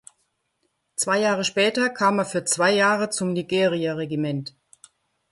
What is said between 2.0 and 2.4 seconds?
er